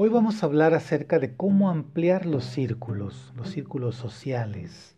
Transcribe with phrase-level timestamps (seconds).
[0.00, 4.96] Hoy vamos a hablar acerca de cómo ampliar los círculos, los círculos sociales.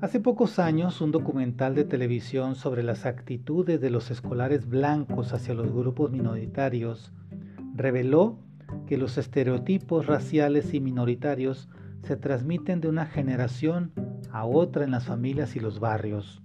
[0.00, 5.52] Hace pocos años, un documental de televisión sobre las actitudes de los escolares blancos hacia
[5.52, 7.12] los grupos minoritarios
[7.74, 8.38] reveló
[8.86, 11.68] que los estereotipos raciales y minoritarios
[12.04, 13.92] se transmiten de una generación
[14.32, 16.42] a otra en las familias y los barrios.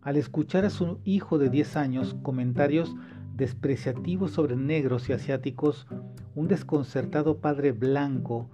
[0.00, 2.96] Al escuchar a su hijo de 10 años comentarios
[3.34, 5.86] despreciativos sobre negros y asiáticos,
[6.38, 8.48] un desconcertado padre blanco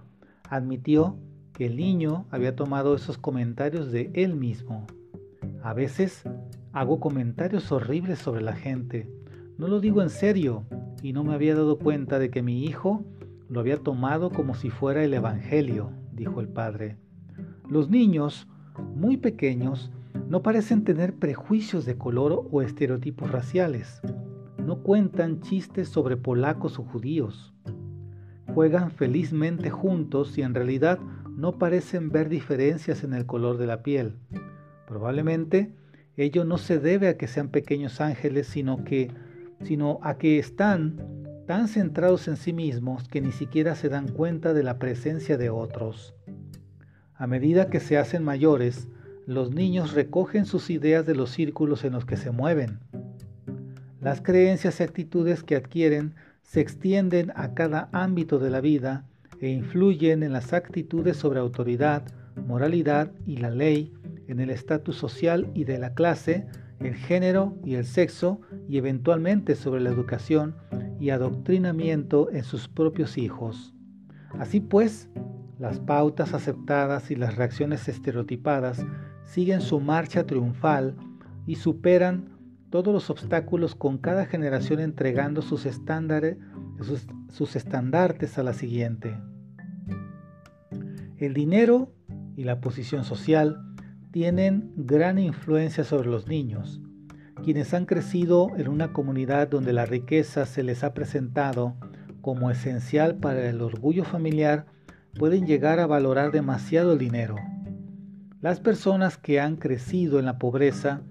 [0.49, 1.19] admitió
[1.53, 4.87] que el niño había tomado esos comentarios de él mismo.
[5.61, 6.23] A veces
[6.73, 9.07] hago comentarios horribles sobre la gente.
[9.59, 10.65] No lo digo en serio
[11.03, 13.05] y no me había dado cuenta de que mi hijo
[13.49, 16.97] lo había tomado como si fuera el Evangelio, dijo el padre.
[17.69, 18.47] Los niños,
[18.95, 19.91] muy pequeños,
[20.27, 24.01] no parecen tener prejuicios de color o estereotipos raciales
[24.65, 27.53] no cuentan chistes sobre polacos o judíos.
[28.55, 30.97] Juegan felizmente juntos y en realidad
[31.35, 34.15] no parecen ver diferencias en el color de la piel.
[34.87, 35.73] Probablemente
[36.15, 39.11] ello no se debe a que sean pequeños ángeles, sino que
[39.61, 41.01] sino a que están
[41.45, 45.49] tan centrados en sí mismos que ni siquiera se dan cuenta de la presencia de
[45.49, 46.15] otros.
[47.13, 48.87] A medida que se hacen mayores,
[49.27, 52.79] los niños recogen sus ideas de los círculos en los que se mueven
[54.05, 56.13] las creencias y actitudes que adquieren
[56.45, 59.05] se extienden a cada ámbito de la vida
[59.41, 62.03] e influyen en las actitudes sobre autoridad,
[62.47, 63.93] moralidad y la ley,
[64.27, 66.47] en el estatus social y de la clase,
[66.79, 70.55] el género y el sexo y eventualmente sobre la educación
[70.99, 73.73] y adoctrinamiento en sus propios hijos.
[74.39, 75.09] Así pues,
[75.59, 78.85] las pautas aceptadas y las reacciones estereotipadas
[79.23, 80.95] siguen su marcha triunfal
[81.47, 82.34] y superan
[82.75, 86.35] todos los obstáculos con cada generación entregando sus estándares,
[87.29, 89.17] sus, estandartes a la siguiente.
[91.15, 91.93] El dinero
[92.35, 93.61] y la posición social
[94.11, 96.81] tienen gran influencia sobre los niños,
[97.45, 101.75] quienes han crecido en una comunidad donde la riqueza se les ha presentado
[102.19, 104.65] como esencial para el orgullo familiar,
[105.17, 107.37] pueden llegar a valorar demasiado el dinero.
[108.41, 111.03] Las personas que han crecido en la pobreza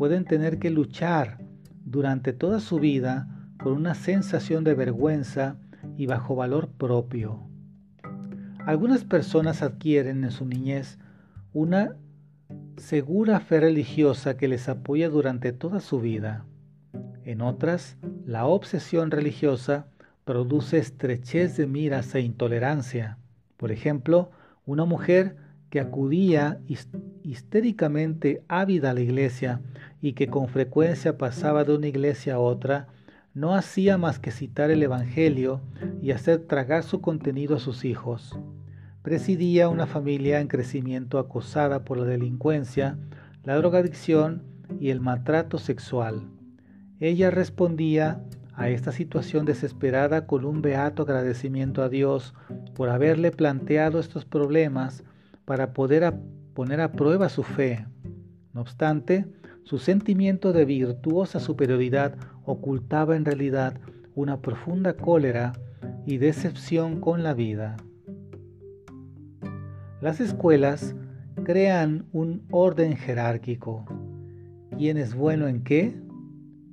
[0.00, 1.36] pueden tener que luchar
[1.84, 3.28] durante toda su vida
[3.62, 5.58] con una sensación de vergüenza
[5.98, 7.42] y bajo valor propio.
[8.64, 10.98] Algunas personas adquieren en su niñez
[11.52, 11.96] una
[12.78, 16.46] segura fe religiosa que les apoya durante toda su vida.
[17.26, 19.86] En otras, la obsesión religiosa
[20.24, 23.18] produce estrechez de miras e intolerancia.
[23.58, 24.30] Por ejemplo,
[24.64, 25.36] una mujer
[25.70, 26.60] que acudía
[27.22, 29.60] histéricamente ávida a la iglesia
[30.00, 32.88] y que con frecuencia pasaba de una iglesia a otra,
[33.34, 35.60] no hacía más que citar el Evangelio
[36.02, 38.38] y hacer tragar su contenido a sus hijos.
[39.02, 42.98] Presidía una familia en crecimiento acosada por la delincuencia,
[43.44, 44.42] la drogadicción
[44.78, 46.28] y el maltrato sexual.
[46.98, 48.22] Ella respondía
[48.54, 52.34] a esta situación desesperada con un beato agradecimiento a Dios
[52.74, 55.02] por haberle planteado estos problemas
[55.46, 56.12] para poder
[56.52, 57.86] poner a prueba su fe.
[58.52, 59.26] No obstante,
[59.64, 63.80] su sentimiento de virtuosa superioridad ocultaba en realidad
[64.14, 65.52] una profunda cólera
[66.06, 67.76] y decepción con la vida.
[70.00, 70.96] Las escuelas
[71.44, 73.84] crean un orden jerárquico.
[74.76, 76.00] ¿Quién es bueno en qué?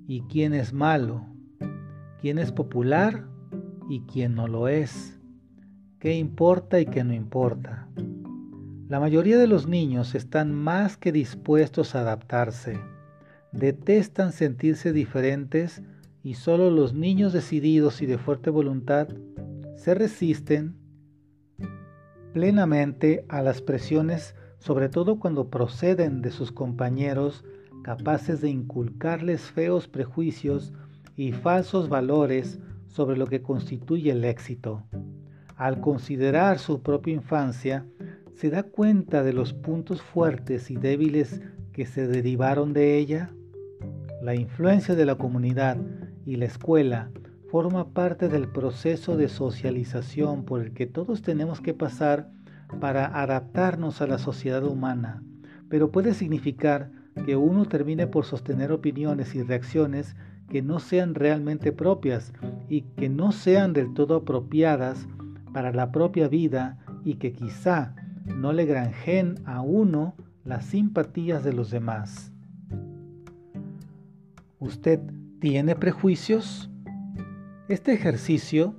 [0.08, 1.26] ¿Y quién es malo?
[2.22, 3.28] ¿Quién es popular?
[3.90, 5.20] ¿Y quién no lo es?
[6.00, 7.88] ¿Qué importa y qué no importa?
[8.90, 12.80] La mayoría de los niños están más que dispuestos a adaptarse.
[13.52, 15.84] Detestan sentirse diferentes
[16.24, 19.10] y solo los niños decididos y de fuerte voluntad
[19.76, 20.78] se resisten
[22.32, 27.44] plenamente a las presiones, sobre todo cuando proceden de sus compañeros
[27.84, 30.72] capaces de inculcarles feos prejuicios
[31.18, 34.86] y falsos valores sobre lo que constituye el éxito.
[35.58, 37.86] Al considerar su propia infancia,
[38.38, 41.42] ¿Se da cuenta de los puntos fuertes y débiles
[41.74, 43.32] que se derivaron de ella?
[44.22, 45.76] La influencia de la comunidad
[46.24, 47.10] y la escuela
[47.50, 52.30] forma parte del proceso de socialización por el que todos tenemos que pasar
[52.80, 55.24] para adaptarnos a la sociedad humana,
[55.68, 56.92] pero puede significar
[57.26, 60.16] que uno termine por sostener opiniones y reacciones
[60.48, 62.34] que no sean realmente propias
[62.70, 65.08] y que no sean del todo apropiadas
[65.54, 67.96] para la propia vida y que quizá
[68.36, 72.32] no le granjen a uno las simpatías de los demás.
[74.60, 75.00] ¿Usted
[75.40, 76.70] tiene prejuicios?
[77.68, 78.76] Este ejercicio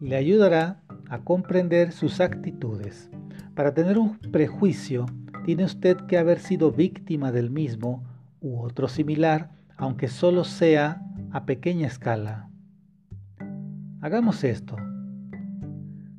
[0.00, 3.10] le ayudará a comprender sus actitudes.
[3.54, 5.06] Para tener un prejuicio,
[5.44, 8.04] tiene usted que haber sido víctima del mismo
[8.40, 12.50] u otro similar, aunque solo sea a pequeña escala.
[14.00, 14.76] Hagamos esto.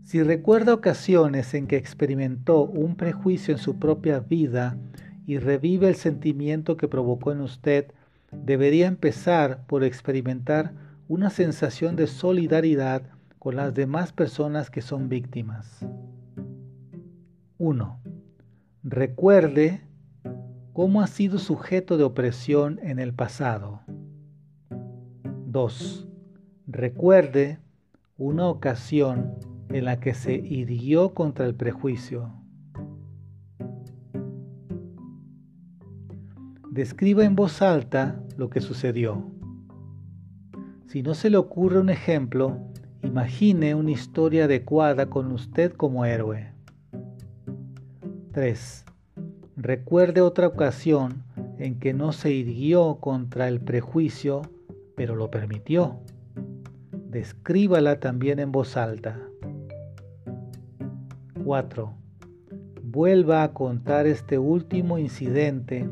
[0.07, 4.77] Si recuerda ocasiones en que experimentó un prejuicio en su propia vida
[5.25, 7.91] y revive el sentimiento que provocó en usted,
[8.31, 10.71] debería empezar por experimentar
[11.09, 13.01] una sensación de solidaridad
[13.37, 15.85] con las demás personas que son víctimas.
[17.57, 17.99] 1.
[18.83, 19.81] Recuerde
[20.71, 23.81] cómo ha sido sujeto de opresión en el pasado.
[25.47, 26.07] 2.
[26.65, 27.59] Recuerde
[28.17, 32.31] una ocasión en la que se hirió contra el prejuicio.
[36.71, 39.31] Describa en voz alta lo que sucedió.
[40.85, 42.59] Si no se le ocurre un ejemplo,
[43.01, 46.51] imagine una historia adecuada con usted como héroe.
[48.31, 48.85] 3.
[49.55, 51.23] Recuerde otra ocasión
[51.57, 54.43] en que no se hirió contra el prejuicio,
[54.95, 55.99] pero lo permitió.
[57.09, 59.19] Descríbala también en voz alta.
[61.47, 61.93] 4.
[62.83, 65.89] Vuelva a contar este último incidente,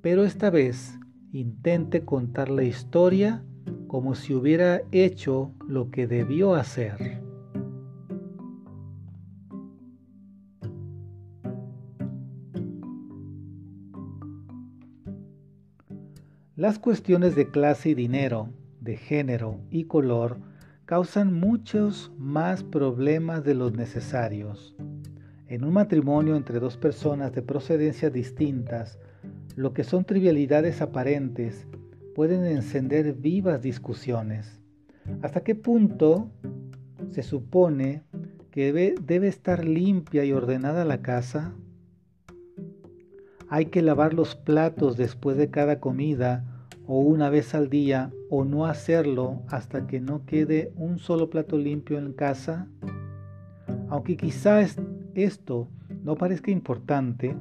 [0.00, 0.98] pero esta vez
[1.30, 3.44] intente contar la historia
[3.86, 7.20] como si hubiera hecho lo que debió hacer.
[16.56, 18.48] Las cuestiones de clase y dinero,
[18.80, 20.47] de género y color
[20.88, 24.74] causan muchos más problemas de los necesarios.
[25.46, 28.98] En un matrimonio entre dos personas de procedencias distintas,
[29.54, 31.68] lo que son trivialidades aparentes
[32.14, 34.62] pueden encender vivas discusiones.
[35.20, 36.30] ¿Hasta qué punto
[37.10, 38.02] se supone
[38.50, 41.52] que debe, debe estar limpia y ordenada la casa?
[43.50, 46.57] Hay que lavar los platos después de cada comida
[46.88, 51.58] o una vez al día o no hacerlo hasta que no quede un solo plato
[51.58, 52.66] limpio en casa?
[53.90, 54.76] Aunque quizás
[55.14, 55.68] esto
[56.02, 57.36] no parezca importante,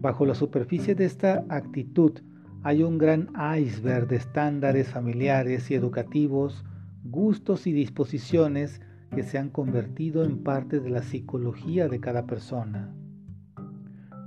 [0.00, 2.20] bajo la superficie de esta actitud
[2.62, 6.62] hay un gran iceberg de estándares familiares y educativos,
[7.02, 8.82] gustos y disposiciones
[9.14, 12.92] que se han convertido en parte de la psicología de cada persona.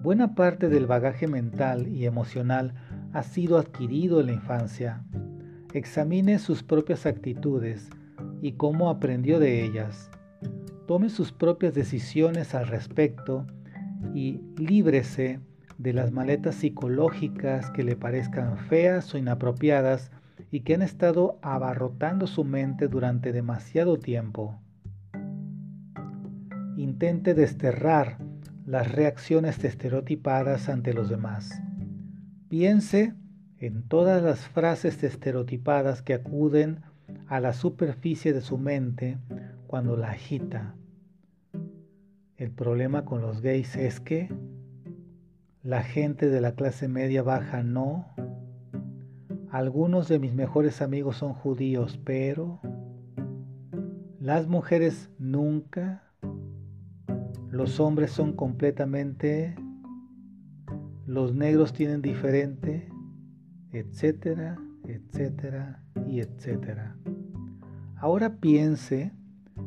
[0.01, 2.73] Buena parte del bagaje mental y emocional
[3.13, 5.03] ha sido adquirido en la infancia.
[5.73, 7.89] Examine sus propias actitudes
[8.41, 10.09] y cómo aprendió de ellas.
[10.87, 13.45] Tome sus propias decisiones al respecto
[14.13, 15.39] y líbrese
[15.77, 20.11] de las maletas psicológicas que le parezcan feas o inapropiadas
[20.51, 24.59] y que han estado abarrotando su mente durante demasiado tiempo.
[26.77, 28.17] Intente desterrar
[28.65, 31.61] las reacciones estereotipadas ante los demás.
[32.53, 33.15] Piense
[33.57, 36.81] en todas las frases estereotipadas que acuden
[37.25, 39.17] a la superficie de su mente
[39.65, 40.75] cuando la agita.
[42.37, 44.31] El problema con los gays es que
[45.63, 48.13] la gente de la clase media baja no.
[49.49, 52.61] Algunos de mis mejores amigos son judíos, pero
[54.19, 56.03] las mujeres nunca.
[57.49, 59.55] Los hombres son completamente
[61.05, 62.87] los negros tienen diferente,
[63.71, 64.57] etcétera,
[64.87, 66.95] etcétera y etcétera.
[67.97, 69.11] Ahora piense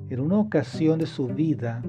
[0.09, 1.83] en una ocasión de su vida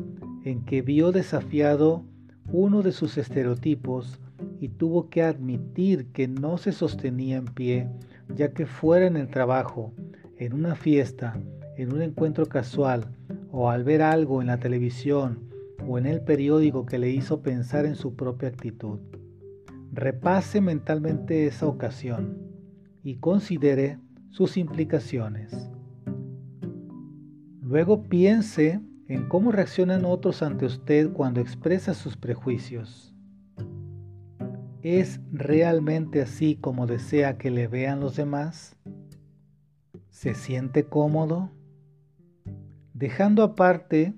[0.43, 2.05] en que vio desafiado
[2.51, 4.19] uno de sus estereotipos
[4.59, 7.89] y tuvo que admitir que no se sostenía en pie,
[8.35, 9.93] ya que fuera en el trabajo,
[10.37, 11.39] en una fiesta,
[11.77, 13.05] en un encuentro casual
[13.51, 15.49] o al ver algo en la televisión
[15.87, 18.99] o en el periódico que le hizo pensar en su propia actitud.
[19.97, 22.37] Repase mentalmente esa ocasión
[23.01, 23.97] y considere
[24.29, 25.71] sus implicaciones.
[27.63, 33.15] Luego piense en cómo reaccionan otros ante usted cuando expresa sus prejuicios.
[34.83, 38.77] ¿Es realmente así como desea que le vean los demás?
[40.11, 41.49] ¿Se siente cómodo?
[42.93, 44.13] Dejando aparte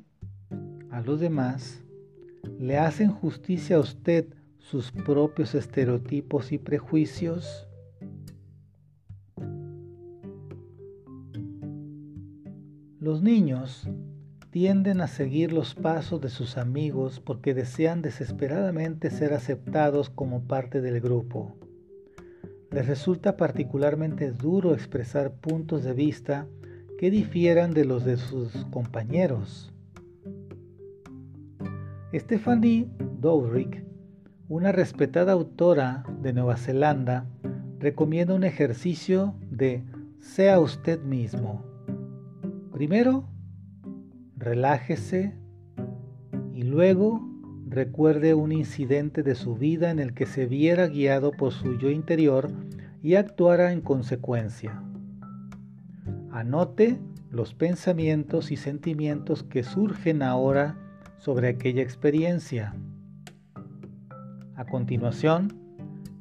[0.91, 1.81] a los demás,
[2.57, 4.33] ¿le hacen justicia a usted
[4.69, 7.67] sus propios estereotipos y prejuicios?
[12.99, 13.89] Los niños
[14.51, 20.81] tienden a seguir los pasos de sus amigos porque desean desesperadamente ser aceptados como parte
[20.81, 21.55] del grupo.
[22.69, 26.45] Les resulta particularmente duro expresar puntos de vista
[26.99, 29.73] que difieran de los de sus compañeros.
[32.13, 32.87] Stephanie
[33.19, 33.88] Dowrick,
[34.49, 37.27] una respetada autora de Nueva Zelanda,
[37.77, 39.83] recomienda un ejercicio de
[40.19, 41.63] sea usted mismo.
[42.71, 43.29] Primero,
[44.35, 45.35] relájese
[46.51, 47.21] y luego
[47.67, 51.91] recuerde un incidente de su vida en el que se viera guiado por su yo
[51.91, 52.49] interior
[53.03, 54.81] y actuara en consecuencia.
[56.31, 56.97] Anote
[57.29, 60.75] los pensamientos y sentimientos que surgen ahora
[61.19, 62.73] sobre aquella experiencia.
[64.59, 65.53] A continuación,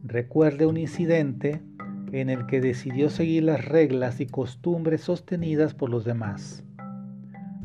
[0.04, 1.60] recuerde un incidente
[2.12, 6.62] en el que decidió seguir las reglas y costumbres sostenidas por los demás.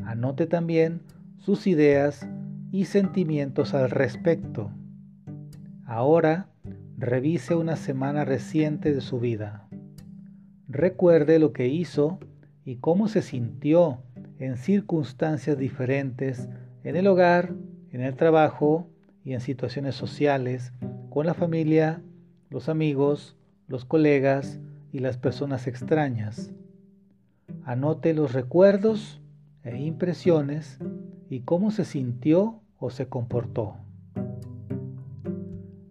[0.04, 1.00] Anote también
[1.38, 2.28] sus ideas
[2.72, 4.72] y sentimientos al respecto.
[5.86, 6.48] Ahora,
[6.98, 9.68] revise una semana reciente de su vida.
[10.66, 12.18] Recuerde lo que hizo
[12.64, 14.02] y cómo se sintió
[14.40, 16.48] en circunstancias diferentes
[16.82, 17.54] en el hogar,
[17.92, 18.88] en el trabajo
[19.24, 20.72] y en situaciones sociales,
[21.10, 22.02] con la familia,
[22.50, 24.60] los amigos, los colegas
[24.92, 26.52] y las personas extrañas.
[27.64, 29.20] Anote los recuerdos
[29.62, 30.78] e impresiones
[31.30, 33.76] y cómo se sintió o se comportó.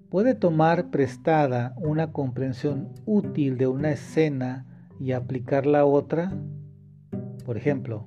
[0.10, 4.68] Puede tomar prestada una comprensión útil de una escena
[5.00, 6.32] y aplicarla a otra.
[7.46, 8.06] Por ejemplo,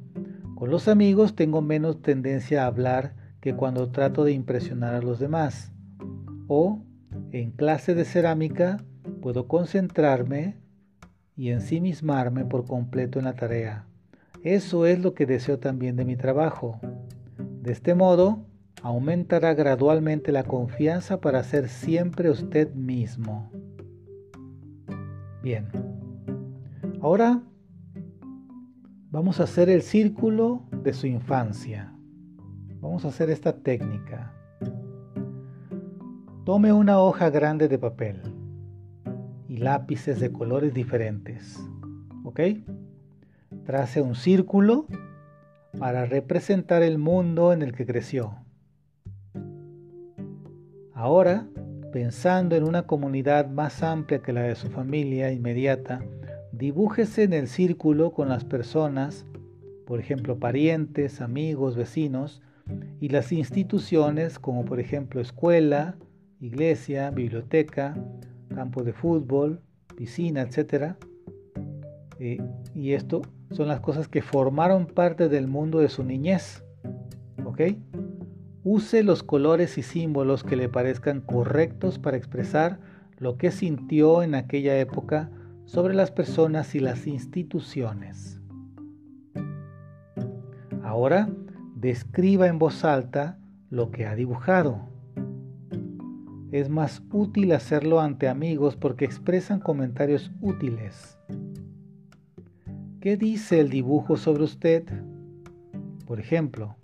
[0.55, 5.21] con los amigos tengo menos tendencia a hablar que cuando trato de impresionar a los
[5.21, 5.71] demás.
[6.49, 6.83] O
[7.31, 8.83] en clase de cerámica
[9.23, 10.57] puedo concentrarme
[11.37, 13.87] y ensimismarme por completo en la tarea.
[14.43, 16.81] Eso es lo que deseo también de mi trabajo.
[17.63, 18.45] De este modo,
[18.83, 23.53] aumentará gradualmente la confianza para ser siempre usted mismo.
[25.41, 25.69] Bien,
[27.01, 27.45] ahora
[29.13, 31.96] vamos a hacer el círculo de su infancia.
[32.81, 34.33] Vamos a hacer esta técnica.
[36.45, 38.21] Tome una hoja grande de papel
[39.49, 41.59] y lápices de colores diferentes.
[42.25, 42.41] ¿Ok?
[43.65, 44.87] Trace un círculo
[45.79, 48.37] para representar el mundo en el que creció.
[50.93, 51.47] Ahora,
[51.93, 56.03] pensando en una comunidad más amplia que la de su familia inmediata,
[56.53, 59.27] dibújese en el círculo con las personas,
[59.87, 62.43] por ejemplo, parientes, amigos, vecinos,
[63.01, 65.97] y las instituciones como por ejemplo escuela,
[66.41, 67.97] iglesia, biblioteca,
[68.55, 69.61] campo de fútbol,
[69.97, 70.95] piscina, etc.
[72.19, 72.39] Eh,
[72.75, 76.65] y esto son las cosas que formaron parte del mundo de su niñez.
[77.45, 77.61] ¿Ok?
[78.65, 82.81] Use los colores y símbolos que le parezcan correctos para expresar
[83.19, 85.31] lo que sintió en aquella época
[85.65, 88.41] sobre las personas y las instituciones.
[90.83, 91.29] Ahora,
[91.77, 94.89] describa en voz alta lo que ha dibujado.
[96.51, 101.19] Es más útil hacerlo ante amigos porque expresan comentarios útiles.
[103.01, 104.85] ¿Qué dice el dibujo sobre usted?
[106.07, 106.77] Por ejemplo,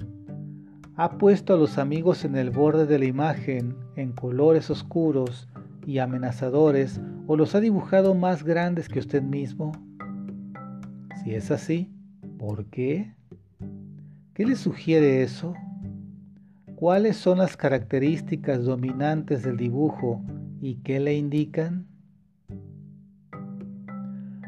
[0.95, 5.49] ha puesto a los amigos en el borde de la imagen en colores oscuros
[5.87, 9.73] y amenazadores o los ha dibujado más grandes que usted mismo?
[11.25, 11.91] Si es así,
[12.39, 13.15] ¿por qué?
[14.43, 15.55] ¿Qué le sugiere eso?
[16.75, 20.21] ¿Cuáles son las características dominantes del dibujo
[20.61, 21.87] y qué le indican?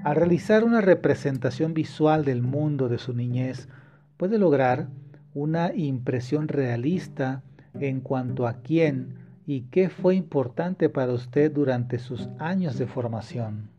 [0.02, 3.68] Al realizar una representación visual del mundo de su niñez,
[4.16, 4.88] puede lograr
[5.32, 9.14] una impresión realista en cuanto a quién
[9.46, 13.70] y qué fue importante para usted durante sus años de formación.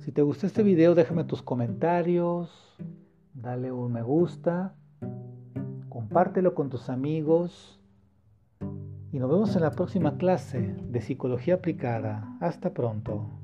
[0.00, 2.68] Si te gustó este video, déjame tus comentarios,
[3.40, 4.74] dale un me gusta,
[5.88, 7.80] compártelo con tus amigos
[9.12, 12.36] y nos vemos en la próxima clase de Psicología Aplicada.
[12.40, 13.37] Hasta pronto.